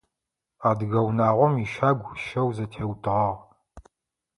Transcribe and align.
Адыгэ 0.69 0.99
унагъом 1.07 1.53
ищагу 1.63 2.09
щэу 2.23 2.49
зэтеутыгъагъ. 2.55 3.43